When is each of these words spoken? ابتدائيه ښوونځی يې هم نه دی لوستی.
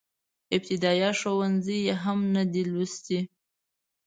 ابتدائيه 0.55 1.11
ښوونځی 1.19 1.77
يې 1.87 1.95
هم 2.03 2.19
نه 2.35 2.43
دی 2.51 2.63
لوستی. 2.71 3.19